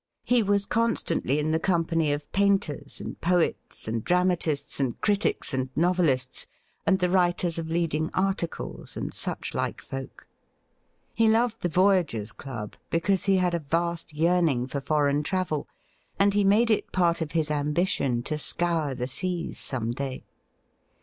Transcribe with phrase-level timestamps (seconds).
[0.23, 5.69] He was constantly in the company of painters, and poets, and dramatists, and critics, and
[5.75, 6.47] novelists,
[6.87, 10.25] and the writers of leading articles, and such like folk.
[11.13, 15.67] He loved the Voyagers' Club because he had a vast yearning for foreign travel,
[16.17, 20.23] and he made it part of his ambition to scorn: the seas some day.